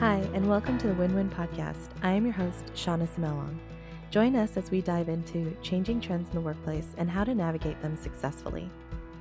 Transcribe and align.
Hi, 0.00 0.26
and 0.32 0.48
welcome 0.48 0.78
to 0.78 0.86
the 0.86 0.94
Win 0.94 1.14
Win 1.14 1.28
Podcast. 1.28 1.90
I 2.02 2.12
am 2.12 2.24
your 2.24 2.32
host, 2.32 2.64
Shawnna 2.74 3.06
Sumaoang. 3.06 3.58
Join 4.10 4.34
us 4.34 4.56
as 4.56 4.70
we 4.70 4.80
dive 4.80 5.10
into 5.10 5.54
changing 5.60 6.00
trends 6.00 6.26
in 6.30 6.36
the 6.36 6.40
workplace 6.40 6.86
and 6.96 7.10
how 7.10 7.22
to 7.22 7.34
navigate 7.34 7.82
them 7.82 7.98
successfully. 7.98 8.70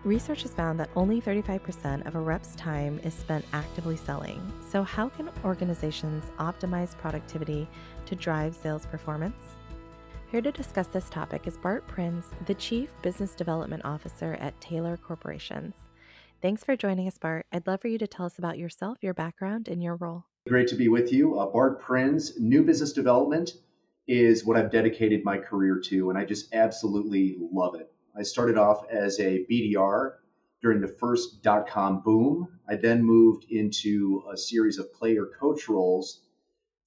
Research 0.05 0.43
has 0.43 0.53
found 0.53 0.79
that 0.79 0.89
only 0.95 1.19
35% 1.19 2.07
of 2.07 2.15
a 2.15 2.19
rep's 2.21 2.55
time 2.55 2.97
is 3.03 3.13
spent 3.13 3.43
actively 3.51 3.97
selling. 3.97 4.41
So, 4.71 4.81
how 4.81 5.09
can 5.09 5.29
organizations 5.43 6.23
optimize 6.39 6.97
productivity 6.97 7.67
to 8.05 8.15
drive 8.15 8.55
sales 8.55 8.85
performance? 8.85 9.57
Here 10.31 10.41
to 10.41 10.49
discuss 10.49 10.87
this 10.87 11.09
topic 11.09 11.45
is 11.45 11.57
Bart 11.57 11.85
Prins, 11.89 12.23
the 12.45 12.55
Chief 12.55 12.89
Business 13.01 13.33
Development 13.33 13.83
Officer 13.83 14.37
at 14.39 14.61
Taylor 14.61 14.95
Corporations. 14.95 15.75
Thanks 16.41 16.63
for 16.63 16.77
joining 16.77 17.05
us, 17.05 17.17
Bart. 17.17 17.47
I'd 17.51 17.67
love 17.67 17.81
for 17.81 17.89
you 17.89 17.97
to 17.97 18.07
tell 18.07 18.27
us 18.27 18.39
about 18.39 18.57
yourself, 18.57 18.99
your 19.01 19.13
background, 19.13 19.67
and 19.67 19.83
your 19.83 19.97
role. 19.97 20.28
Great 20.47 20.69
to 20.69 20.75
be 20.75 20.87
with 20.87 21.11
you. 21.11 21.37
Uh, 21.37 21.45
Bart 21.45 21.81
Prins, 21.81 22.39
new 22.39 22.63
business 22.63 22.93
development 22.93 23.51
is 24.07 24.45
what 24.45 24.57
I've 24.57 24.71
dedicated 24.71 25.23
my 25.23 25.37
career 25.37 25.79
to, 25.85 26.09
and 26.09 26.17
I 26.17 26.25
just 26.25 26.53
absolutely 26.55 27.37
love 27.51 27.75
it. 27.75 27.91
I 28.17 28.23
started 28.23 28.57
off 28.57 28.87
as 28.89 29.19
a 29.19 29.45
BDR 29.51 30.13
during 30.61 30.81
the 30.81 30.87
first 30.87 31.43
dot 31.43 31.67
com 31.67 32.01
boom. 32.01 32.47
I 32.67 32.77
then 32.77 33.03
moved 33.03 33.45
into 33.51 34.23
a 34.31 34.37
series 34.37 34.79
of 34.79 34.91
player 34.93 35.27
coach 35.39 35.67
roles. 35.69 36.21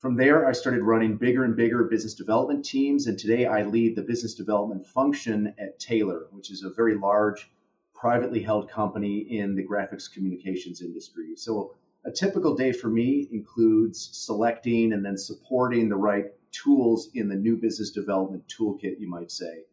From 0.01 0.17
there, 0.17 0.49
I 0.49 0.53
started 0.53 0.83
running 0.83 1.17
bigger 1.17 1.45
and 1.45 1.55
bigger 1.55 1.85
business 1.85 2.15
development 2.15 2.65
teams, 2.65 3.07
and 3.07 3.17
today 3.17 3.47
I 3.47 3.63
lead 3.63 3.95
the 3.95 4.03
business 4.03 4.35
development 4.35 4.87
function 4.87 5.55
at 5.59 5.79
Taylor, 5.79 6.27
which 6.33 6.51
is 6.51 6.65
a 6.65 6.71
very 6.75 6.97
large 6.97 7.49
privately 7.95 8.43
held 8.43 8.69
company 8.69 9.19
in 9.19 9.55
the 9.55 9.65
graphics 9.65 10.13
communications 10.13 10.83
industry. 10.83 11.37
So 11.37 11.77
a 12.05 12.11
typical 12.11 12.57
day 12.57 12.73
for 12.73 12.89
me 12.89 13.29
includes 13.31 14.11
selecting 14.13 14.93
and 14.93 15.05
then 15.05 15.17
supporting 15.17 15.89
the 15.89 15.97
right 15.97 16.27
tools 16.51 17.11
in 17.15 17.29
the 17.29 17.37
new 17.37 17.57
business 17.57 17.91
development 17.91 18.45
toolkit, 18.49 18.99
you 18.99 19.09
might 19.09 19.31
say. 19.31 19.65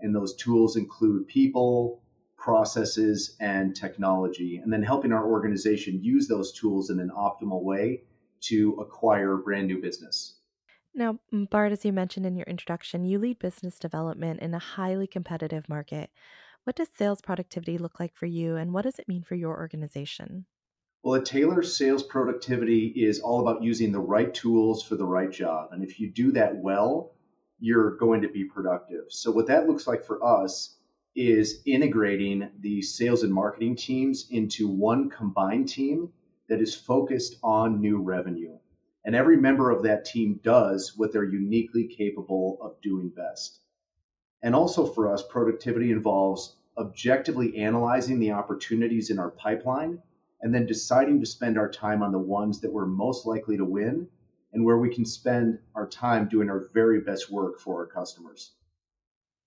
And 0.00 0.14
those 0.14 0.34
tools 0.36 0.76
include 0.76 1.28
people, 1.28 2.02
processes, 2.36 3.36
and 3.40 3.74
technology, 3.74 4.56
and 4.56 4.72
then 4.72 4.82
helping 4.82 5.12
our 5.12 5.28
organization 5.28 6.02
use 6.02 6.28
those 6.28 6.52
tools 6.52 6.90
in 6.90 7.00
an 7.00 7.10
optimal 7.10 7.62
way 7.62 8.02
to 8.42 8.74
acquire 8.80 9.36
brand 9.36 9.66
new 9.66 9.80
business. 9.80 10.38
Now, 10.94 11.18
Bart, 11.32 11.72
as 11.72 11.84
you 11.84 11.92
mentioned 11.92 12.26
in 12.26 12.36
your 12.36 12.46
introduction, 12.46 13.04
you 13.04 13.18
lead 13.18 13.38
business 13.38 13.78
development 13.78 14.40
in 14.40 14.52
a 14.54 14.58
highly 14.58 15.06
competitive 15.06 15.68
market. 15.68 16.10
What 16.64 16.76
does 16.76 16.88
sales 16.96 17.20
productivity 17.20 17.78
look 17.78 17.98
like 17.98 18.14
for 18.14 18.26
you, 18.26 18.56
and 18.56 18.72
what 18.72 18.82
does 18.82 18.98
it 18.98 19.08
mean 19.08 19.22
for 19.22 19.34
your 19.34 19.56
organization? 19.56 20.46
Well, 21.04 21.16
at 21.16 21.24
Taylor, 21.24 21.64
sales 21.64 22.04
productivity 22.04 22.86
is 22.86 23.18
all 23.18 23.40
about 23.40 23.64
using 23.64 23.90
the 23.90 23.98
right 23.98 24.32
tools 24.32 24.84
for 24.84 24.94
the 24.94 25.04
right 25.04 25.32
job. 25.32 25.72
And 25.72 25.82
if 25.82 25.98
you 25.98 26.08
do 26.08 26.30
that 26.32 26.56
well, 26.56 27.10
you're 27.58 27.96
going 27.96 28.22
to 28.22 28.28
be 28.28 28.44
productive. 28.44 29.06
So, 29.08 29.32
what 29.32 29.48
that 29.48 29.66
looks 29.66 29.88
like 29.88 30.04
for 30.04 30.24
us 30.24 30.76
is 31.16 31.60
integrating 31.66 32.50
the 32.60 32.82
sales 32.82 33.24
and 33.24 33.34
marketing 33.34 33.74
teams 33.74 34.28
into 34.30 34.68
one 34.68 35.10
combined 35.10 35.68
team 35.68 36.12
that 36.48 36.60
is 36.60 36.72
focused 36.72 37.36
on 37.42 37.80
new 37.80 38.00
revenue. 38.00 38.56
And 39.04 39.16
every 39.16 39.36
member 39.36 39.70
of 39.72 39.82
that 39.82 40.04
team 40.04 40.38
does 40.44 40.96
what 40.96 41.12
they're 41.12 41.24
uniquely 41.24 41.88
capable 41.88 42.58
of 42.62 42.80
doing 42.80 43.08
best. 43.08 43.58
And 44.40 44.54
also 44.54 44.86
for 44.86 45.12
us, 45.12 45.24
productivity 45.28 45.90
involves 45.90 46.54
objectively 46.78 47.56
analyzing 47.56 48.20
the 48.20 48.30
opportunities 48.30 49.10
in 49.10 49.18
our 49.18 49.30
pipeline 49.30 50.00
and 50.42 50.54
then 50.54 50.66
deciding 50.66 51.20
to 51.20 51.26
spend 51.26 51.56
our 51.56 51.70
time 51.70 52.02
on 52.02 52.12
the 52.12 52.18
ones 52.18 52.60
that 52.60 52.72
we're 52.72 52.86
most 52.86 53.26
likely 53.26 53.56
to 53.56 53.64
win 53.64 54.08
and 54.52 54.64
where 54.64 54.78
we 54.78 54.94
can 54.94 55.04
spend 55.04 55.58
our 55.74 55.86
time 55.86 56.28
doing 56.28 56.50
our 56.50 56.68
very 56.74 57.00
best 57.00 57.30
work 57.30 57.58
for 57.60 57.80
our 57.80 57.86
customers. 57.86 58.52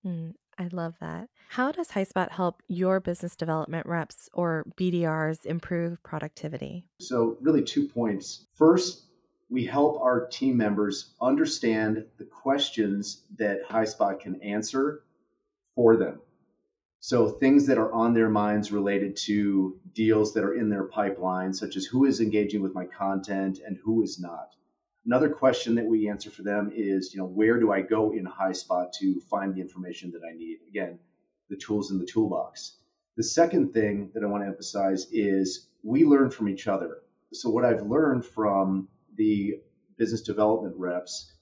Mm, 0.04 0.34
I 0.58 0.68
love 0.72 0.94
that. 1.00 1.28
How 1.48 1.70
does 1.70 1.88
HighSpot 1.88 2.30
help 2.30 2.62
your 2.66 2.98
business 3.00 3.36
development 3.36 3.86
reps 3.86 4.28
or 4.32 4.64
BDRs 4.76 5.44
improve 5.44 6.02
productivity? 6.02 6.86
So, 7.00 7.36
really, 7.40 7.62
two 7.62 7.88
points. 7.88 8.46
First, 8.54 9.04
we 9.48 9.64
help 9.64 10.00
our 10.00 10.26
team 10.26 10.56
members 10.56 11.14
understand 11.20 12.04
the 12.18 12.24
questions 12.24 13.22
that 13.36 13.68
HighSpot 13.68 14.18
can 14.18 14.40
answer 14.42 15.02
for 15.74 15.96
them. 15.96 16.20
So 17.08 17.28
things 17.28 17.66
that 17.66 17.78
are 17.78 17.92
on 17.92 18.14
their 18.14 18.28
minds 18.28 18.72
related 18.72 19.14
to 19.26 19.78
deals 19.94 20.34
that 20.34 20.42
are 20.42 20.54
in 20.54 20.70
their 20.70 20.88
pipeline, 20.88 21.54
such 21.54 21.76
as 21.76 21.84
who 21.84 22.04
is 22.04 22.20
engaging 22.20 22.62
with 22.62 22.74
my 22.74 22.84
content 22.84 23.60
and 23.64 23.78
who 23.84 24.02
is 24.02 24.18
not. 24.18 24.48
Another 25.04 25.30
question 25.30 25.76
that 25.76 25.86
we 25.86 26.08
answer 26.08 26.30
for 26.30 26.42
them 26.42 26.72
is, 26.74 27.14
you 27.14 27.20
know, 27.20 27.28
where 27.28 27.60
do 27.60 27.70
I 27.70 27.82
go 27.82 28.10
in 28.10 28.26
HighSpot 28.26 28.90
to 28.98 29.20
find 29.30 29.54
the 29.54 29.60
information 29.60 30.10
that 30.10 30.22
I 30.28 30.36
need? 30.36 30.58
Again, 30.68 30.98
the 31.48 31.54
tools 31.54 31.92
in 31.92 32.00
the 32.00 32.06
toolbox. 32.06 32.76
The 33.16 33.22
second 33.22 33.72
thing 33.72 34.10
that 34.14 34.24
I 34.24 34.26
want 34.26 34.42
to 34.42 34.48
emphasize 34.48 35.06
is 35.12 35.68
we 35.84 36.04
learn 36.04 36.30
from 36.30 36.48
each 36.48 36.66
other. 36.66 37.02
So 37.32 37.50
what 37.50 37.64
I've 37.64 37.86
learned 37.86 38.26
from 38.26 38.88
the 39.14 39.60
business 39.96 40.22
development 40.22 40.74
reps 40.76 41.32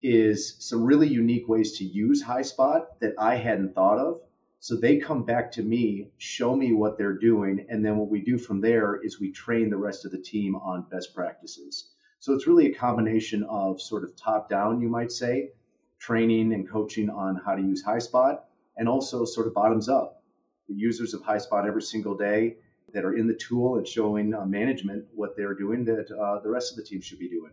is 0.00 0.54
some 0.60 0.84
really 0.84 1.08
unique 1.08 1.48
ways 1.48 1.78
to 1.78 1.84
use 1.84 2.22
HighSpot 2.22 2.86
that 3.00 3.14
I 3.18 3.34
hadn't 3.34 3.74
thought 3.74 3.98
of. 3.98 4.20
So 4.60 4.76
they 4.76 4.98
come 4.98 5.24
back 5.24 5.52
to 5.52 5.62
me, 5.62 6.10
show 6.18 6.56
me 6.56 6.72
what 6.72 6.98
they're 6.98 7.16
doing, 7.16 7.66
and 7.68 7.84
then 7.84 7.96
what 7.96 8.08
we 8.08 8.20
do 8.20 8.36
from 8.38 8.60
there 8.60 9.00
is 9.02 9.20
we 9.20 9.30
train 9.30 9.70
the 9.70 9.76
rest 9.76 10.04
of 10.04 10.10
the 10.10 10.18
team 10.18 10.56
on 10.56 10.88
best 10.90 11.14
practices. 11.14 11.92
So 12.18 12.34
it's 12.34 12.48
really 12.48 12.66
a 12.66 12.74
combination 12.74 13.44
of 13.44 13.80
sort 13.80 14.02
of 14.02 14.16
top 14.16 14.48
down, 14.48 14.80
you 14.80 14.88
might 14.88 15.12
say, 15.12 15.52
training 16.00 16.52
and 16.52 16.68
coaching 16.68 17.08
on 17.08 17.36
how 17.36 17.54
to 17.54 17.62
use 17.62 17.84
HighSpot, 17.84 18.40
and 18.76 18.88
also 18.88 19.24
sort 19.24 19.46
of 19.46 19.54
bottoms 19.54 19.88
up. 19.88 20.22
The 20.68 20.74
users 20.74 21.14
of 21.14 21.22
HighSpot 21.22 21.66
every 21.66 21.82
single 21.82 22.16
day 22.16 22.56
that 22.92 23.04
are 23.04 23.14
in 23.14 23.28
the 23.28 23.34
tool 23.34 23.76
and 23.76 23.86
showing 23.86 24.34
uh, 24.34 24.44
management 24.44 25.06
what 25.14 25.36
they're 25.36 25.54
doing 25.54 25.84
that 25.84 26.10
uh, 26.10 26.40
the 26.40 26.50
rest 26.50 26.72
of 26.72 26.76
the 26.76 26.82
team 26.82 27.00
should 27.00 27.18
be 27.20 27.28
doing. 27.28 27.52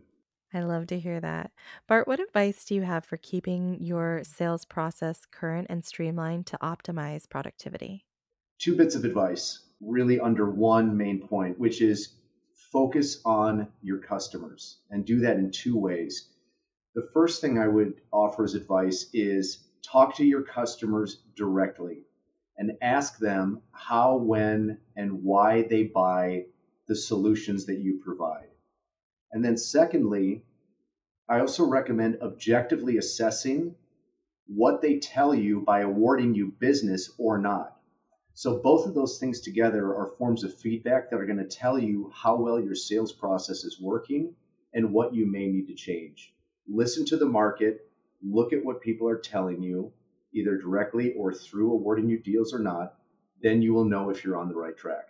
I 0.56 0.60
love 0.60 0.86
to 0.86 0.98
hear 0.98 1.20
that. 1.20 1.50
Bart, 1.86 2.08
what 2.08 2.18
advice 2.18 2.64
do 2.64 2.74
you 2.74 2.80
have 2.80 3.04
for 3.04 3.18
keeping 3.18 3.76
your 3.78 4.22
sales 4.24 4.64
process 4.64 5.26
current 5.30 5.66
and 5.68 5.84
streamlined 5.84 6.46
to 6.46 6.58
optimize 6.62 7.28
productivity? 7.28 8.06
Two 8.58 8.74
bits 8.74 8.94
of 8.94 9.04
advice, 9.04 9.58
really 9.82 10.18
under 10.18 10.50
one 10.50 10.96
main 10.96 11.28
point, 11.28 11.58
which 11.58 11.82
is 11.82 12.14
focus 12.72 13.20
on 13.26 13.68
your 13.82 13.98
customers 13.98 14.78
and 14.90 15.04
do 15.04 15.20
that 15.20 15.36
in 15.36 15.50
two 15.50 15.78
ways. 15.78 16.30
The 16.94 17.06
first 17.12 17.42
thing 17.42 17.58
I 17.58 17.68
would 17.68 18.00
offer 18.10 18.42
as 18.42 18.54
advice 18.54 19.10
is 19.12 19.62
talk 19.82 20.16
to 20.16 20.24
your 20.24 20.42
customers 20.42 21.18
directly 21.36 22.06
and 22.56 22.78
ask 22.80 23.18
them 23.18 23.60
how, 23.72 24.16
when, 24.16 24.78
and 24.96 25.22
why 25.22 25.64
they 25.68 25.82
buy 25.82 26.46
the 26.86 26.96
solutions 26.96 27.66
that 27.66 27.80
you 27.80 28.00
provide. 28.02 28.48
And 29.32 29.44
then, 29.44 29.58
secondly, 29.58 30.45
I 31.28 31.40
also 31.40 31.64
recommend 31.66 32.22
objectively 32.22 32.98
assessing 32.98 33.74
what 34.46 34.80
they 34.80 35.00
tell 35.00 35.34
you 35.34 35.60
by 35.60 35.80
awarding 35.80 36.34
you 36.34 36.52
business 36.60 37.12
or 37.18 37.38
not. 37.38 37.76
So, 38.34 38.58
both 38.58 38.86
of 38.86 38.94
those 38.94 39.18
things 39.18 39.40
together 39.40 39.92
are 39.94 40.14
forms 40.18 40.44
of 40.44 40.54
feedback 40.54 41.10
that 41.10 41.18
are 41.18 41.26
going 41.26 41.38
to 41.38 41.44
tell 41.44 41.78
you 41.78 42.12
how 42.14 42.36
well 42.36 42.60
your 42.60 42.76
sales 42.76 43.12
process 43.12 43.64
is 43.64 43.80
working 43.80 44.36
and 44.72 44.92
what 44.92 45.14
you 45.14 45.26
may 45.26 45.48
need 45.48 45.66
to 45.66 45.74
change. 45.74 46.32
Listen 46.68 47.04
to 47.06 47.16
the 47.16 47.26
market, 47.26 47.90
look 48.22 48.52
at 48.52 48.64
what 48.64 48.80
people 48.80 49.08
are 49.08 49.18
telling 49.18 49.62
you, 49.62 49.92
either 50.32 50.56
directly 50.58 51.14
or 51.14 51.32
through 51.32 51.72
awarding 51.72 52.08
you 52.08 52.18
deals 52.18 52.54
or 52.54 52.58
not. 52.60 52.94
Then 53.42 53.62
you 53.62 53.74
will 53.74 53.84
know 53.84 54.10
if 54.10 54.22
you're 54.22 54.36
on 54.36 54.48
the 54.48 54.54
right 54.54 54.76
track. 54.76 55.08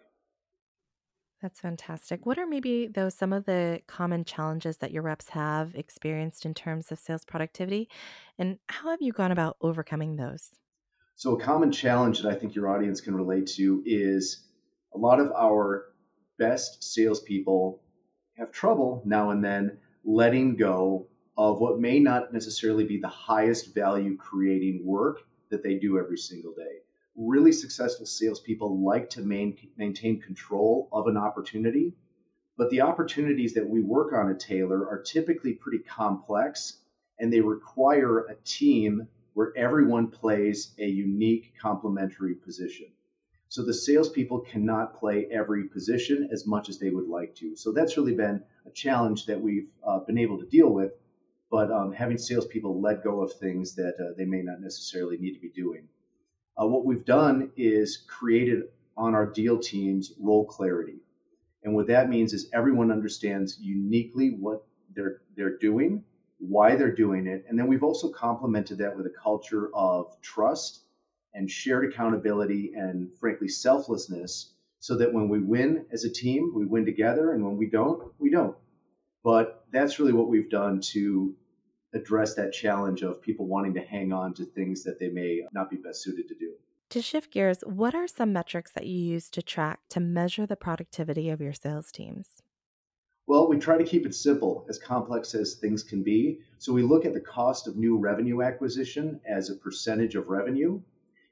That's 1.46 1.60
fantastic. 1.60 2.26
What 2.26 2.40
are 2.40 2.46
maybe 2.46 2.88
those 2.88 3.14
some 3.14 3.32
of 3.32 3.44
the 3.44 3.80
common 3.86 4.24
challenges 4.24 4.78
that 4.78 4.90
your 4.90 5.04
reps 5.04 5.28
have 5.28 5.76
experienced 5.76 6.44
in 6.44 6.54
terms 6.54 6.90
of 6.90 6.98
sales 6.98 7.24
productivity? 7.24 7.88
And 8.36 8.58
how 8.66 8.90
have 8.90 9.00
you 9.00 9.12
gone 9.12 9.30
about 9.30 9.56
overcoming 9.60 10.16
those? 10.16 10.56
So, 11.14 11.36
a 11.38 11.40
common 11.40 11.70
challenge 11.70 12.20
that 12.20 12.32
I 12.32 12.34
think 12.34 12.56
your 12.56 12.68
audience 12.68 13.00
can 13.00 13.14
relate 13.14 13.46
to 13.58 13.80
is 13.86 14.42
a 14.92 14.98
lot 14.98 15.20
of 15.20 15.30
our 15.30 15.84
best 16.36 16.82
salespeople 16.82 17.80
have 18.36 18.50
trouble 18.50 19.04
now 19.04 19.30
and 19.30 19.44
then 19.44 19.78
letting 20.04 20.56
go 20.56 21.06
of 21.38 21.60
what 21.60 21.78
may 21.78 22.00
not 22.00 22.32
necessarily 22.32 22.86
be 22.86 22.98
the 22.98 23.06
highest 23.06 23.72
value 23.72 24.16
creating 24.16 24.84
work 24.84 25.20
that 25.50 25.62
they 25.62 25.76
do 25.76 25.96
every 25.96 26.18
single 26.18 26.54
day 26.54 26.78
really 27.16 27.52
successful 27.52 28.06
salespeople 28.06 28.84
like 28.84 29.10
to 29.10 29.22
main, 29.22 29.56
maintain 29.76 30.20
control 30.20 30.88
of 30.92 31.06
an 31.06 31.16
opportunity, 31.16 31.94
but 32.56 32.70
the 32.70 32.82
opportunities 32.82 33.54
that 33.54 33.68
we 33.68 33.80
work 33.80 34.12
on 34.12 34.30
at 34.30 34.40
Taylor 34.40 34.88
are 34.88 35.02
typically 35.02 35.52
pretty 35.54 35.78
complex 35.78 36.80
and 37.18 37.32
they 37.32 37.40
require 37.40 38.20
a 38.26 38.34
team 38.44 39.08
where 39.34 39.52
everyone 39.56 40.08
plays 40.08 40.74
a 40.78 40.86
unique 40.86 41.52
complementary 41.60 42.34
position. 42.34 42.86
So 43.48 43.62
the 43.62 43.74
salespeople 43.74 44.40
cannot 44.40 44.94
play 44.94 45.28
every 45.30 45.68
position 45.68 46.28
as 46.32 46.46
much 46.46 46.68
as 46.68 46.78
they 46.78 46.90
would 46.90 47.08
like 47.08 47.34
to. 47.36 47.54
So 47.56 47.72
that's 47.72 47.96
really 47.96 48.14
been 48.14 48.42
a 48.66 48.70
challenge 48.70 49.26
that 49.26 49.40
we've 49.40 49.68
uh, 49.86 50.00
been 50.00 50.18
able 50.18 50.38
to 50.38 50.46
deal 50.46 50.70
with. 50.70 50.92
But 51.50 51.70
um, 51.70 51.92
having 51.92 52.18
salespeople 52.18 52.80
let 52.80 53.04
go 53.04 53.22
of 53.22 53.32
things 53.34 53.76
that 53.76 53.94
uh, 54.00 54.14
they 54.16 54.24
may 54.24 54.42
not 54.42 54.60
necessarily 54.60 55.16
need 55.18 55.34
to 55.34 55.40
be 55.40 55.50
doing. 55.50 55.88
Uh, 56.60 56.66
what 56.66 56.84
we've 56.84 57.04
done 57.04 57.50
is 57.56 58.04
created 58.08 58.64
on 58.96 59.14
our 59.14 59.26
deal 59.26 59.58
teams 59.58 60.12
role 60.18 60.44
clarity. 60.44 60.96
And 61.62 61.74
what 61.74 61.88
that 61.88 62.08
means 62.08 62.32
is 62.32 62.48
everyone 62.52 62.90
understands 62.90 63.58
uniquely 63.60 64.30
what 64.30 64.64
they're 64.94 65.20
they're 65.36 65.58
doing, 65.58 66.04
why 66.38 66.76
they're 66.76 66.94
doing 66.94 67.26
it, 67.26 67.44
and 67.48 67.58
then 67.58 67.66
we've 67.66 67.82
also 67.82 68.10
complemented 68.10 68.78
that 68.78 68.96
with 68.96 69.06
a 69.06 69.10
culture 69.22 69.70
of 69.74 70.20
trust 70.22 70.82
and 71.34 71.50
shared 71.50 71.92
accountability 71.92 72.72
and 72.74 73.12
frankly 73.18 73.48
selflessness 73.48 74.54
so 74.78 74.96
that 74.96 75.12
when 75.12 75.28
we 75.28 75.40
win 75.40 75.84
as 75.92 76.04
a 76.04 76.10
team, 76.10 76.52
we 76.54 76.64
win 76.64 76.86
together 76.86 77.32
and 77.32 77.44
when 77.44 77.56
we 77.56 77.66
don't, 77.66 78.12
we 78.18 78.30
don't. 78.30 78.56
But 79.22 79.64
that's 79.72 79.98
really 79.98 80.12
what 80.12 80.28
we've 80.28 80.48
done 80.48 80.80
to 80.92 81.34
address 81.94 82.34
that 82.34 82.52
challenge 82.52 83.02
of 83.02 83.22
people 83.22 83.46
wanting 83.46 83.74
to 83.74 83.80
hang 83.80 84.12
on 84.12 84.34
to 84.34 84.44
things 84.44 84.82
that 84.84 84.98
they 84.98 85.08
may 85.08 85.44
not 85.52 85.70
be 85.70 85.76
best 85.76 86.02
suited 86.02 86.28
to 86.28 86.34
do. 86.34 86.52
To 86.90 87.02
shift 87.02 87.32
gears, 87.32 87.62
what 87.66 87.94
are 87.94 88.06
some 88.06 88.32
metrics 88.32 88.70
that 88.72 88.86
you 88.86 88.98
use 88.98 89.28
to 89.30 89.42
track 89.42 89.80
to 89.90 90.00
measure 90.00 90.46
the 90.46 90.56
productivity 90.56 91.30
of 91.30 91.40
your 91.40 91.52
sales 91.52 91.90
teams? 91.90 92.42
Well, 93.26 93.48
we 93.48 93.58
try 93.58 93.76
to 93.76 93.84
keep 93.84 94.06
it 94.06 94.14
simple, 94.14 94.64
as 94.68 94.78
complex 94.78 95.34
as 95.34 95.54
things 95.54 95.82
can 95.82 96.04
be. 96.04 96.38
So 96.58 96.72
we 96.72 96.82
look 96.82 97.04
at 97.04 97.12
the 97.12 97.20
cost 97.20 97.66
of 97.66 97.76
new 97.76 97.98
revenue 97.98 98.40
acquisition 98.42 99.20
as 99.28 99.50
a 99.50 99.56
percentage 99.56 100.14
of 100.14 100.28
revenue. 100.28 100.80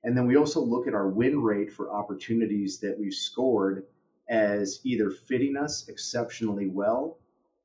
And 0.02 0.16
then 0.16 0.26
we 0.26 0.36
also 0.36 0.60
look 0.60 0.88
at 0.88 0.94
our 0.94 1.08
win 1.08 1.40
rate 1.40 1.72
for 1.72 1.92
opportunities 1.92 2.80
that 2.80 2.98
we've 2.98 3.14
scored 3.14 3.86
as 4.28 4.80
either 4.82 5.10
fitting 5.10 5.56
us 5.56 5.88
exceptionally 5.88 6.66
well 6.66 7.18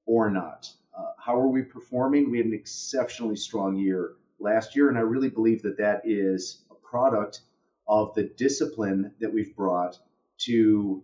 or 0.09 0.31
not. 0.31 0.67
Uh, 0.97 1.11
how 1.23 1.39
are 1.39 1.47
we 1.49 1.61
performing? 1.61 2.31
We 2.31 2.37
had 2.39 2.47
an 2.47 2.53
exceptionally 2.53 3.35
strong 3.35 3.75
year 3.75 4.15
last 4.39 4.75
year, 4.75 4.89
and 4.89 4.97
I 4.97 5.01
really 5.01 5.29
believe 5.29 5.61
that 5.61 5.77
that 5.77 6.01
is 6.03 6.63
a 6.71 6.73
product 6.73 7.41
of 7.87 8.15
the 8.15 8.23
discipline 8.23 9.11
that 9.19 9.31
we've 9.31 9.55
brought 9.55 9.99
to 10.39 11.03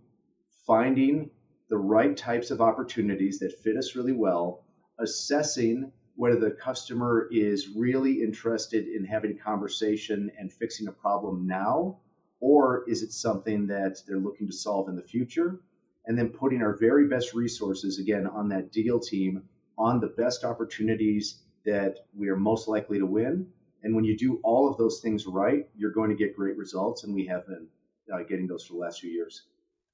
finding 0.66 1.30
the 1.68 1.76
right 1.76 2.16
types 2.16 2.50
of 2.50 2.60
opportunities 2.60 3.38
that 3.38 3.52
fit 3.52 3.76
us 3.76 3.94
really 3.94 4.12
well, 4.12 4.64
assessing 4.98 5.92
whether 6.16 6.40
the 6.40 6.50
customer 6.50 7.28
is 7.30 7.68
really 7.76 8.24
interested 8.24 8.88
in 8.88 9.04
having 9.04 9.30
a 9.30 9.40
conversation 9.40 10.32
and 10.36 10.52
fixing 10.52 10.88
a 10.88 10.92
problem 10.92 11.46
now, 11.46 11.96
or 12.40 12.82
is 12.88 13.04
it 13.04 13.12
something 13.12 13.68
that 13.68 13.98
they're 14.08 14.18
looking 14.18 14.48
to 14.48 14.52
solve 14.52 14.88
in 14.88 14.96
the 14.96 15.02
future? 15.02 15.60
And 16.06 16.16
then 16.18 16.28
putting 16.30 16.62
our 16.62 16.76
very 16.76 17.08
best 17.08 17.34
resources 17.34 17.98
again 17.98 18.26
on 18.26 18.48
that 18.50 18.70
deal 18.72 19.00
team 19.00 19.42
on 19.78 20.00
the 20.00 20.08
best 20.08 20.44
opportunities 20.44 21.42
that 21.64 22.06
we 22.14 22.28
are 22.28 22.36
most 22.36 22.68
likely 22.68 22.98
to 22.98 23.06
win. 23.06 23.46
And 23.82 23.94
when 23.94 24.04
you 24.04 24.16
do 24.16 24.40
all 24.42 24.70
of 24.70 24.78
those 24.78 25.00
things 25.00 25.26
right, 25.26 25.68
you're 25.76 25.92
going 25.92 26.10
to 26.10 26.16
get 26.16 26.36
great 26.36 26.56
results. 26.56 27.04
And 27.04 27.14
we 27.14 27.26
have 27.26 27.46
been 27.46 27.66
uh, 28.12 28.22
getting 28.28 28.46
those 28.46 28.64
for 28.64 28.74
the 28.74 28.78
last 28.78 29.00
few 29.00 29.10
years. 29.10 29.42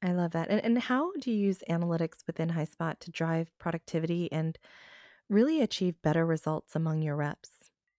I 0.03 0.13
love 0.13 0.33
that. 0.33 0.49
And, 0.51 0.63
and 0.65 0.79
how 0.79 1.13
do 1.21 1.31
you 1.31 1.37
use 1.37 1.63
analytics 1.71 2.27
within 2.27 2.51
HighSpot 2.51 2.99
to 3.01 3.11
drive 3.11 3.57
productivity 3.59 4.31
and 4.33 4.59
really 5.29 5.63
achieve 5.63 6.01
better 6.03 6.27
results 6.27 6.75
among 6.75 7.03
your 7.03 7.17
reps? 7.17 7.51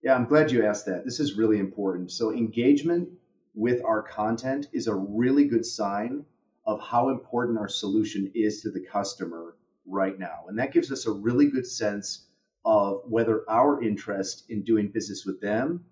Yeah, 0.02 0.14
I'm 0.14 0.26
glad 0.26 0.52
you 0.52 0.66
asked 0.66 0.86
that. 0.86 1.04
This 1.04 1.18
is 1.18 1.34
really 1.34 1.58
important. 1.58 2.12
So, 2.12 2.30
engagement 2.30 3.08
with 3.54 3.82
our 3.84 4.02
content 4.02 4.68
is 4.72 4.86
a 4.86 4.94
really 4.94 5.46
good 5.46 5.64
sign 5.64 6.26
of 6.66 6.80
how 6.80 7.10
important 7.10 7.58
our 7.58 7.68
solution 7.68 8.30
is 8.34 8.62
to 8.62 8.70
the 8.70 8.80
customer 8.80 9.56
right 9.86 10.18
now. 10.18 10.44
And 10.48 10.58
that 10.58 10.72
gives 10.72 10.90
us 10.90 11.06
a 11.06 11.12
really 11.12 11.50
good 11.50 11.66
sense 11.66 12.26
of 12.64 13.02
whether 13.06 13.48
our 13.48 13.82
interest 13.82 14.44
in 14.48 14.62
doing 14.62 14.88
business 14.88 15.26
with 15.26 15.40
them 15.40 15.84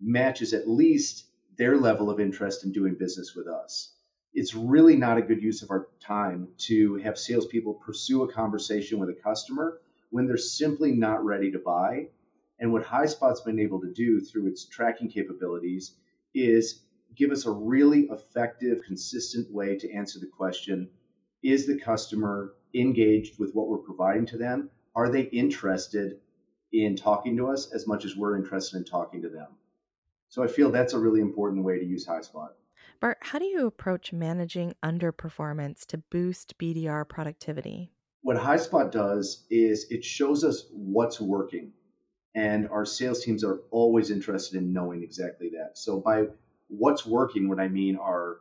matches 0.00 0.52
at 0.52 0.68
least 0.68 1.26
their 1.56 1.76
level 1.76 2.10
of 2.10 2.20
interest 2.20 2.64
in 2.64 2.72
doing 2.72 2.94
business 2.94 3.34
with 3.34 3.48
us. 3.48 3.94
It's 4.32 4.54
really 4.54 4.96
not 4.96 5.18
a 5.18 5.22
good 5.22 5.42
use 5.42 5.62
of 5.62 5.70
our 5.70 5.88
time 6.00 6.48
to 6.58 6.96
have 6.96 7.18
salespeople 7.18 7.74
pursue 7.74 8.24
a 8.24 8.32
conversation 8.32 8.98
with 8.98 9.08
a 9.08 9.14
customer 9.14 9.80
when 10.10 10.26
they're 10.26 10.36
simply 10.36 10.92
not 10.92 11.24
ready 11.24 11.52
to 11.52 11.58
buy. 11.58 12.08
And 12.58 12.72
what 12.72 12.84
HighSpot's 12.84 13.40
been 13.40 13.58
able 13.58 13.80
to 13.80 13.92
do 13.92 14.20
through 14.20 14.46
its 14.48 14.64
tracking 14.64 15.08
capabilities 15.08 15.96
is 16.34 16.83
give 17.16 17.30
us 17.30 17.46
a 17.46 17.50
really 17.50 18.08
effective, 18.10 18.82
consistent 18.84 19.52
way 19.52 19.76
to 19.78 19.92
answer 19.92 20.18
the 20.18 20.26
question 20.26 20.90
Is 21.42 21.66
the 21.66 21.78
customer 21.78 22.54
engaged 22.74 23.38
with 23.38 23.52
what 23.54 23.68
we're 23.68 23.78
providing 23.78 24.26
to 24.26 24.38
them? 24.38 24.70
Are 24.94 25.10
they 25.10 25.22
interested 25.22 26.20
in 26.72 26.96
talking 26.96 27.36
to 27.36 27.48
us 27.48 27.70
as 27.72 27.86
much 27.86 28.04
as 28.04 28.16
we're 28.16 28.36
interested 28.36 28.78
in 28.78 28.84
talking 28.84 29.22
to 29.22 29.28
them? 29.28 29.48
So 30.28 30.42
I 30.42 30.48
feel 30.48 30.70
that's 30.70 30.94
a 30.94 30.98
really 30.98 31.20
important 31.20 31.64
way 31.64 31.78
to 31.78 31.84
use 31.84 32.06
HighSpot. 32.06 32.50
Bart, 33.00 33.18
how 33.20 33.38
do 33.38 33.44
you 33.44 33.66
approach 33.66 34.12
managing 34.12 34.74
underperformance 34.84 35.84
to 35.86 35.98
boost 35.98 36.58
BDR 36.58 37.08
productivity? 37.08 37.90
what 38.24 38.38
HighSpot 38.38 38.90
does 38.90 39.44
is 39.50 39.86
it 39.90 40.02
shows 40.02 40.44
us 40.44 40.64
what's 40.72 41.20
working. 41.20 41.72
And 42.34 42.66
our 42.70 42.86
sales 42.86 43.22
teams 43.22 43.44
are 43.44 43.60
always 43.70 44.10
interested 44.10 44.56
in 44.56 44.72
knowing 44.72 45.02
exactly 45.02 45.50
that. 45.50 45.76
So 45.76 46.00
by 46.00 46.28
what's 46.68 47.06
working, 47.06 47.48
what 47.48 47.60
I 47.60 47.68
mean 47.68 47.96
are 47.96 48.38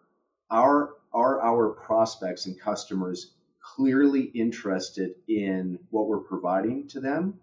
are 0.50 0.92
are 1.14 1.42
our 1.42 1.70
prospects 1.70 2.46
and 2.46 2.60
customers 2.60 3.34
clearly 3.76 4.24
interested 4.24 5.16
in 5.28 5.80
what 5.90 6.08
we're 6.08 6.20
providing 6.20 6.88
to 6.90 7.00
them 7.00 7.40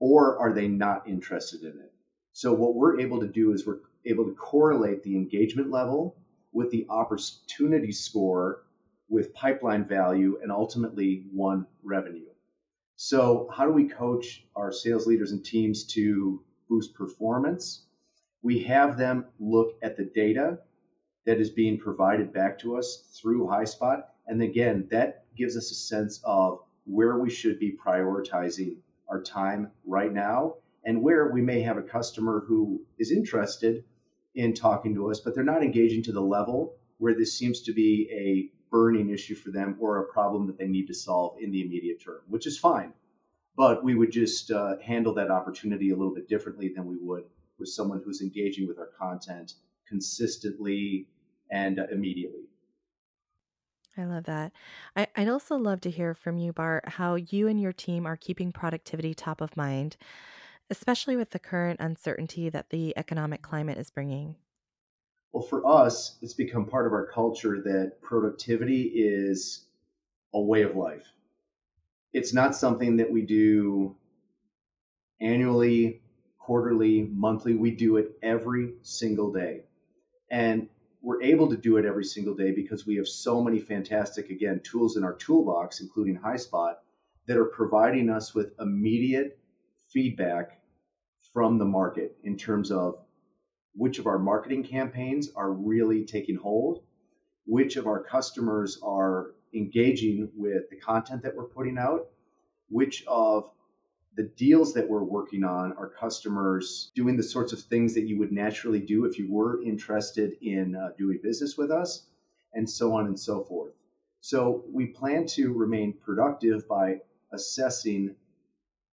or 0.00 0.38
are 0.38 0.52
they 0.52 0.66
not 0.66 1.08
interested 1.08 1.62
in 1.62 1.78
it? 1.78 1.92
So 2.32 2.52
what 2.52 2.74
we're 2.74 3.00
able 3.00 3.20
to 3.20 3.28
do 3.28 3.52
is 3.52 3.66
we're 3.66 3.80
able 4.04 4.24
to 4.24 4.34
correlate 4.34 5.02
the 5.02 5.16
engagement 5.16 5.70
level 5.70 6.16
with 6.52 6.70
the 6.70 6.86
opportunity 6.88 7.92
score 7.92 8.64
with 9.08 9.34
pipeline 9.34 9.84
value 9.84 10.38
and 10.42 10.50
ultimately 10.50 11.26
won 11.32 11.66
revenue. 11.82 12.26
So, 12.96 13.48
how 13.52 13.66
do 13.66 13.72
we 13.72 13.88
coach 13.88 14.44
our 14.54 14.72
sales 14.72 15.06
leaders 15.06 15.32
and 15.32 15.44
teams 15.44 15.84
to 15.94 16.42
boost 16.68 16.94
performance? 16.94 17.86
We 18.42 18.60
have 18.64 18.96
them 18.96 19.26
look 19.38 19.76
at 19.82 19.96
the 19.96 20.04
data 20.04 20.60
that 21.26 21.40
is 21.40 21.50
being 21.50 21.78
provided 21.78 22.32
back 22.32 22.58
to 22.60 22.76
us 22.76 23.18
through 23.20 23.46
HighSpot. 23.46 24.04
And 24.26 24.42
again, 24.42 24.88
that 24.90 25.26
gives 25.36 25.56
us 25.56 25.70
a 25.70 25.74
sense 25.74 26.20
of 26.24 26.60
where 26.84 27.18
we 27.18 27.30
should 27.30 27.58
be 27.58 27.76
prioritizing 27.76 28.76
our 29.08 29.22
time 29.22 29.70
right 29.84 30.12
now 30.12 30.54
and 30.84 31.02
where 31.02 31.30
we 31.30 31.42
may 31.42 31.60
have 31.60 31.76
a 31.76 31.82
customer 31.82 32.44
who 32.46 32.82
is 32.98 33.12
interested 33.12 33.84
in 34.34 34.54
talking 34.54 34.94
to 34.94 35.10
us, 35.10 35.20
but 35.20 35.34
they're 35.34 35.44
not 35.44 35.62
engaging 35.62 36.02
to 36.04 36.12
the 36.12 36.20
level 36.20 36.74
where 36.98 37.14
this 37.14 37.36
seems 37.36 37.60
to 37.62 37.72
be 37.72 38.08
a 38.10 38.50
burning 38.70 39.10
issue 39.10 39.34
for 39.34 39.50
them 39.50 39.76
or 39.80 39.98
a 39.98 40.12
problem 40.12 40.46
that 40.46 40.56
they 40.56 40.68
need 40.68 40.86
to 40.86 40.94
solve 40.94 41.36
in 41.40 41.50
the 41.50 41.62
immediate 41.62 42.00
term, 42.00 42.20
which 42.28 42.46
is 42.46 42.58
fine. 42.58 42.92
But 43.56 43.84
we 43.84 43.94
would 43.94 44.12
just 44.12 44.50
uh, 44.50 44.76
handle 44.82 45.14
that 45.14 45.30
opportunity 45.30 45.90
a 45.90 45.96
little 45.96 46.14
bit 46.14 46.28
differently 46.28 46.72
than 46.74 46.86
we 46.86 46.96
would 46.96 47.24
with 47.60 47.68
someone 47.68 48.02
who's 48.04 48.22
engaging 48.22 48.66
with 48.66 48.78
our 48.78 48.90
content 48.98 49.54
consistently 49.86 51.06
and 51.50 51.78
immediately. 51.92 52.48
I 53.96 54.04
love 54.04 54.24
that. 54.24 54.52
I, 54.96 55.06
would 55.18 55.28
also 55.28 55.56
love 55.56 55.80
to 55.82 55.90
hear 55.90 56.14
from 56.14 56.38
you, 56.38 56.52
Bart, 56.52 56.88
how 56.88 57.16
you 57.16 57.48
and 57.48 57.60
your 57.60 57.72
team 57.72 58.06
are 58.06 58.16
keeping 58.16 58.52
productivity 58.52 59.14
top 59.14 59.40
of 59.40 59.56
mind, 59.56 59.96
especially 60.70 61.16
with 61.16 61.30
the 61.30 61.38
current 61.38 61.80
uncertainty 61.80 62.48
that 62.48 62.70
the 62.70 62.96
economic 62.96 63.42
climate 63.42 63.78
is 63.78 63.90
bringing. 63.90 64.36
Well, 65.32 65.42
for 65.42 65.66
us, 65.66 66.18
it's 66.22 66.34
become 66.34 66.66
part 66.66 66.86
of 66.86 66.92
our 66.92 67.06
culture 67.06 67.60
that 67.62 68.00
productivity 68.00 68.82
is 68.82 69.66
a 70.34 70.40
way 70.40 70.62
of 70.62 70.76
life. 70.76 71.06
It's 72.12 72.32
not 72.32 72.56
something 72.56 72.96
that 72.96 73.10
we 73.10 73.22
do 73.22 73.96
annually, 75.20 76.02
quarterly, 76.40 77.08
monthly. 77.12 77.54
We 77.54 77.70
do 77.70 77.98
it 77.98 78.18
every 78.22 78.74
single 78.82 79.32
day. 79.32 79.62
And 80.30 80.68
we're 81.02 81.22
able 81.22 81.48
to 81.50 81.56
do 81.56 81.76
it 81.76 81.84
every 81.84 82.04
single 82.04 82.34
day 82.34 82.50
because 82.50 82.86
we 82.86 82.96
have 82.96 83.06
so 83.06 83.42
many 83.42 83.60
fantastic, 83.60 84.30
again, 84.30 84.60
tools 84.64 84.96
in 84.96 85.04
our 85.04 85.14
toolbox, 85.14 85.80
including 85.80 86.18
HighSpot, 86.18 86.74
that 87.26 87.36
are 87.36 87.46
providing 87.46 88.10
us 88.10 88.34
with 88.34 88.52
immediate 88.58 89.38
feedback 89.92 90.60
from 91.32 91.58
the 91.58 91.64
market 91.64 92.16
in 92.24 92.36
terms 92.36 92.70
of 92.70 92.98
which 93.74 93.98
of 93.98 94.06
our 94.06 94.18
marketing 94.18 94.64
campaigns 94.64 95.30
are 95.36 95.52
really 95.52 96.04
taking 96.04 96.36
hold, 96.36 96.82
which 97.46 97.76
of 97.76 97.86
our 97.86 98.02
customers 98.02 98.78
are 98.82 99.34
engaging 99.54 100.30
with 100.34 100.68
the 100.70 100.76
content 100.76 101.22
that 101.22 101.34
we're 101.34 101.44
putting 101.44 101.78
out, 101.78 102.08
which 102.68 103.04
of 103.06 103.50
the 104.16 104.24
deals 104.36 104.74
that 104.74 104.88
we're 104.88 105.04
working 105.04 105.44
on 105.44 105.72
are 105.74 105.88
customers 105.88 106.90
doing 106.94 107.16
the 107.16 107.22
sorts 107.22 107.52
of 107.52 107.60
things 107.60 107.94
that 107.94 108.06
you 108.06 108.18
would 108.18 108.32
naturally 108.32 108.80
do 108.80 109.04
if 109.04 109.18
you 109.18 109.30
were 109.30 109.62
interested 109.62 110.36
in 110.42 110.74
uh, 110.74 110.90
doing 110.98 111.20
business 111.22 111.56
with 111.56 111.70
us. 111.70 112.06
and 112.52 112.68
so 112.68 112.92
on 112.94 113.06
and 113.06 113.18
so 113.18 113.44
forth. 113.44 113.72
So 114.20 114.64
we 114.70 114.86
plan 114.88 115.26
to 115.28 115.52
remain 115.52 115.94
productive 115.94 116.68
by 116.68 117.00
assessing 117.32 118.16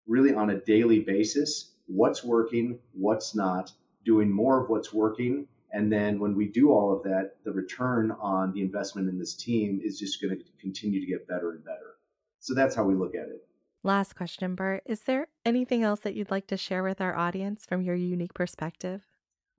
really 0.07 0.33
on 0.33 0.51
a 0.51 0.59
daily 0.61 0.99
basis 0.99 1.73
what's 1.87 2.23
working, 2.23 2.79
what's 2.93 3.35
not, 3.35 3.71
doing 4.05 4.31
more 4.31 4.63
of 4.63 4.69
what's 4.69 4.93
working. 4.93 5.47
And 5.71 5.91
then 5.91 6.19
when 6.19 6.35
we 6.35 6.47
do 6.47 6.71
all 6.71 6.95
of 6.95 7.03
that, 7.03 7.35
the 7.43 7.51
return 7.51 8.11
on 8.11 8.53
the 8.53 8.61
investment 8.61 9.09
in 9.09 9.19
this 9.19 9.35
team 9.35 9.81
is 9.83 9.99
just 9.99 10.21
going 10.21 10.37
to 10.37 10.43
continue 10.61 11.01
to 11.01 11.05
get 11.07 11.27
better 11.27 11.51
and 11.51 11.63
better. 11.63 11.95
So 12.39 12.53
that's 12.53 12.75
how 12.75 12.83
we 12.85 12.95
look 12.95 13.15
at 13.15 13.27
it. 13.27 13.46
Last 13.87 14.17
question, 14.17 14.53
Bert. 14.53 14.83
Is 14.85 14.99
there 15.03 15.29
anything 15.45 15.81
else 15.81 16.01
that 16.01 16.13
you'd 16.13 16.29
like 16.29 16.47
to 16.47 16.57
share 16.57 16.83
with 16.83 16.99
our 16.99 17.15
audience 17.15 17.65
from 17.65 17.81
your 17.81 17.95
unique 17.95 18.33
perspective? 18.33 19.07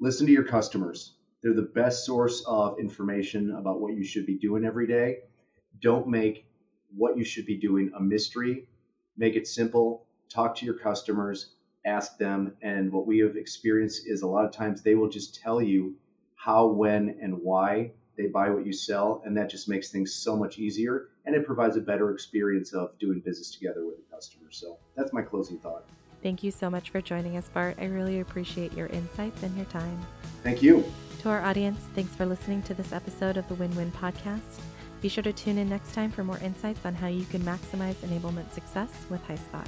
Listen 0.01 0.27
to 0.27 0.33
your 0.35 0.45
customers. 0.45 1.15
They're 1.43 1.55
the 1.55 1.73
best 1.75 2.05
source 2.05 2.45
of 2.47 2.79
information 2.79 3.55
about 3.59 3.81
what 3.81 3.95
you 3.95 4.05
should 4.05 4.27
be 4.27 4.37
doing 4.37 4.67
every 4.67 4.87
day. 4.87 5.21
Don't 5.81 6.09
make 6.09 6.45
what 6.95 7.17
you 7.17 7.25
should 7.25 7.47
be 7.47 7.57
doing 7.57 7.91
a 7.97 8.03
mystery. 8.03 8.69
Make 9.17 9.35
it 9.35 9.47
simple. 9.47 10.05
Talk 10.29 10.55
to 10.57 10.67
your 10.67 10.79
customers, 10.79 11.55
ask 11.87 12.19
them. 12.19 12.53
And 12.61 12.93
what 12.93 13.07
we 13.07 13.21
have 13.21 13.35
experienced 13.35 14.03
is 14.07 14.21
a 14.21 14.27
lot 14.27 14.45
of 14.45 14.53
times 14.53 14.83
they 14.83 14.95
will 14.95 15.09
just 15.09 15.41
tell 15.41 15.63
you 15.63 15.97
how, 16.35 16.67
when, 16.67 17.17
and 17.23 17.39
why 17.41 17.93
they 18.19 18.27
buy 18.27 18.51
what 18.51 18.67
you 18.67 18.75
sell. 18.75 19.23
And 19.25 19.39
that 19.39 19.49
just 19.49 19.71
makes 19.71 19.89
things 19.89 20.13
so 20.13 20.37
much 20.37 20.59
easier. 20.59 21.09
And 21.29 21.37
it 21.37 21.45
provides 21.45 21.77
a 21.77 21.83
better 21.83 22.11
experience 22.11 22.73
of 22.73 22.99
doing 22.99 23.21
business 23.21 23.51
together 23.51 23.85
with 23.85 23.97
the 23.99 24.17
customer. 24.17 24.47
So 24.51 24.79
that's 24.97 25.13
my 25.13 25.21
closing 25.21 25.59
thought. 25.59 25.85
Thank 26.23 26.43
you 26.43 26.51
so 26.51 26.71
much 26.71 26.89
for 26.89 27.03
joining 27.03 27.37
us, 27.37 27.51
Bart. 27.53 27.77
I 27.79 27.85
really 27.85 28.21
appreciate 28.21 28.73
your 28.73 28.87
insights 28.87 29.43
and 29.43 29.55
your 29.55 29.67
time. 29.67 30.01
Thank 30.43 30.63
you. 30.63 30.91
To 31.21 31.29
our 31.29 31.43
audience, 31.43 31.81
thanks 31.95 32.15
for 32.15 32.25
listening 32.25 32.63
to 32.63 32.73
this 32.73 32.95
episode 32.95 33.37
of 33.37 33.47
the 33.47 33.55
Win 33.57 33.77
Win 33.77 33.93
Podcast. 33.93 34.61
Be 35.03 35.11
sure 35.11 35.23
to 35.23 35.35
tune 35.35 35.59
in 35.59 35.69
next 35.69 35.93
time 35.93 36.11
for 36.11 36.25
more 36.25 36.39
insights 36.39 36.87
on 36.87 36.95
how 36.95 37.09
you 37.09 37.27
can 37.27 37.43
maximize 37.43 37.97
enablement 37.97 38.51
success 38.55 38.91
with 39.11 39.23
HighSpot. 39.29 39.67